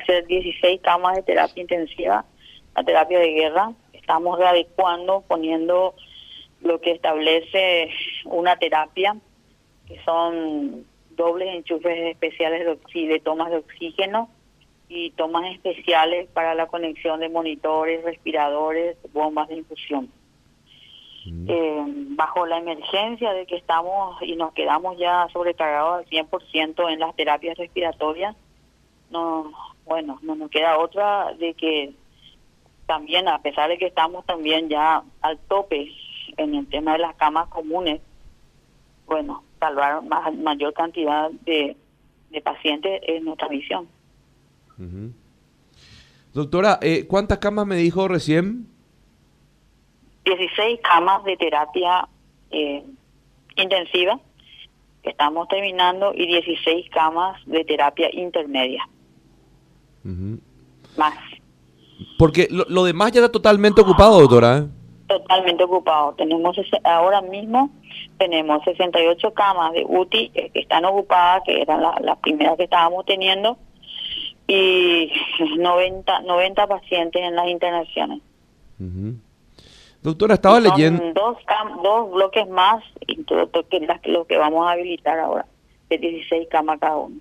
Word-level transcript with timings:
hacer 0.00 0.26
16 0.26 0.80
camas 0.82 1.16
de 1.16 1.22
terapia 1.22 1.60
intensiva, 1.60 2.24
la 2.74 2.84
terapia 2.84 3.18
de 3.18 3.32
guerra. 3.32 3.72
Estamos 3.92 4.38
readecuando, 4.38 5.24
poniendo 5.26 5.94
lo 6.60 6.80
que 6.80 6.92
establece 6.92 7.90
una 8.24 8.56
terapia, 8.56 9.16
que 9.86 10.00
son 10.04 10.84
dobles 11.10 11.54
enchufes 11.54 12.10
especiales 12.12 12.66
de, 12.66 13.06
de 13.06 13.20
tomas 13.20 13.50
de 13.50 13.58
oxígeno 13.58 14.30
y 14.88 15.10
tomas 15.12 15.52
especiales 15.52 16.28
para 16.30 16.54
la 16.54 16.66
conexión 16.66 17.20
de 17.20 17.28
monitores, 17.28 18.02
respiradores, 18.04 18.96
bombas 19.12 19.48
de 19.48 19.56
infusión. 19.56 20.10
Eh, 21.26 21.84
bajo 22.16 22.46
la 22.46 22.58
emergencia 22.58 23.32
de 23.32 23.46
que 23.46 23.56
estamos 23.56 24.20
y 24.22 24.36
nos 24.36 24.52
quedamos 24.54 24.98
ya 24.98 25.28
sobrecargados 25.32 25.98
al 25.98 26.06
100% 26.06 26.92
en 26.92 26.98
las 26.98 27.14
terapias 27.14 27.58
respiratorias, 27.58 28.34
no, 29.10 29.52
bueno, 29.90 30.20
no 30.22 30.36
nos 30.36 30.50
queda 30.52 30.78
otra 30.78 31.34
de 31.34 31.52
que 31.54 31.92
también, 32.86 33.26
a 33.26 33.42
pesar 33.42 33.68
de 33.68 33.76
que 33.76 33.86
estamos 33.86 34.24
también 34.24 34.68
ya 34.68 35.02
al 35.20 35.36
tope 35.48 35.90
en 36.36 36.54
el 36.54 36.68
tema 36.68 36.92
de 36.92 37.00
las 37.00 37.16
camas 37.16 37.48
comunes, 37.48 38.00
bueno, 39.06 39.42
salvar 39.58 40.00
más, 40.04 40.32
mayor 40.36 40.74
cantidad 40.74 41.28
de, 41.44 41.76
de 42.30 42.40
pacientes 42.40 43.02
es 43.04 43.20
nuestra 43.24 43.48
misión. 43.48 43.88
Doctora, 46.34 46.78
eh, 46.82 47.08
¿cuántas 47.08 47.38
camas 47.38 47.66
me 47.66 47.74
dijo 47.74 48.06
recién? 48.06 48.68
16 50.24 50.78
camas 50.82 51.24
de 51.24 51.36
terapia 51.36 52.08
eh, 52.52 52.84
intensiva 53.56 54.20
que 55.02 55.10
estamos 55.10 55.48
terminando 55.48 56.12
y 56.14 56.28
16 56.28 56.88
camas 56.90 57.44
de 57.46 57.64
terapia 57.64 58.08
intermedia. 58.12 58.88
Más. 60.04 61.14
Porque 62.18 62.48
lo, 62.50 62.84
demás 62.84 63.12
ya 63.12 63.20
está 63.20 63.32
totalmente 63.32 63.80
ocupado, 63.80 64.20
doctora. 64.20 64.58
¿eh? 64.58 64.66
Totalmente 65.06 65.64
ocupado. 65.64 66.14
Tenemos 66.14 66.56
ahora 66.84 67.20
mismo 67.20 67.70
tenemos 68.18 68.62
68 68.64 69.32
camas 69.32 69.72
de 69.72 69.84
UTI 69.88 70.28
que 70.28 70.50
están 70.54 70.84
ocupadas, 70.84 71.42
que 71.44 71.62
eran 71.62 71.80
las 71.80 72.18
primeras 72.18 72.56
que 72.58 72.64
estábamos 72.64 73.06
teniendo, 73.06 73.56
y 74.46 75.10
90, 75.58 76.20
90 76.20 76.66
pacientes 76.66 77.22
en 77.22 77.34
las 77.34 77.48
internaciones. 77.48 78.20
Doctora, 80.02 80.34
estaba 80.34 80.60
leyendo... 80.60 81.12
Dos, 81.14 81.38
dos 81.82 82.10
bloques 82.12 82.48
más, 82.48 82.84
todo, 83.26 83.50
que 83.68 83.86
lo 84.04 84.26
que 84.26 84.36
vamos 84.36 84.66
a 84.66 84.72
habilitar 84.72 85.18
ahora, 85.18 85.46
de 85.88 85.98
16 85.98 86.48
camas 86.50 86.78
cada 86.78 86.96
uno. 86.96 87.16